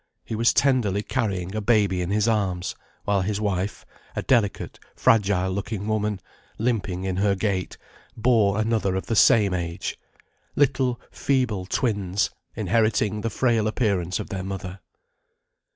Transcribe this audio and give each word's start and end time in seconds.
He 0.25 0.33
was 0.33 0.51
tenderly 0.51 1.03
carrying 1.03 1.53
a 1.53 1.61
baby 1.61 2.01
in 2.01 2.11
arms, 2.27 2.73
while 3.03 3.21
his 3.21 3.39
wife, 3.39 3.85
a 4.15 4.23
delicate, 4.23 4.79
fragile 4.95 5.51
looking 5.51 5.87
woman, 5.87 6.19
limping 6.57 7.03
in 7.03 7.17
her 7.17 7.35
gait, 7.35 7.77
bore 8.17 8.57
another 8.57 8.95
of 8.95 9.05
the 9.05 9.15
same 9.15 9.53
age; 9.53 9.99
little, 10.55 10.99
feeble 11.11 11.67
twins, 11.67 12.31
inheriting 12.55 13.21
the 13.21 13.29
frail 13.29 13.67
appearance 13.67 14.19
of 14.19 14.29
their 14.29 14.43
mother. 14.43 14.79